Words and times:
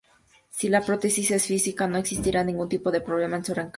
Si 0.49 0.67
la 0.67 0.81
prótesis 0.81 1.29
es 1.29 1.45
fija, 1.45 1.85
no 1.87 1.99
existirá 1.99 2.43
ningún 2.43 2.67
tipo 2.67 2.89
de 2.89 3.01
problema 3.01 3.35
con 3.37 3.45
su 3.45 3.53
retención. 3.53 3.69